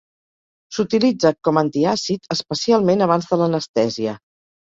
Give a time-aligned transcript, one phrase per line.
[0.77, 4.17] S'utilitza com antiàcid, especialment abans de l'anestèsia.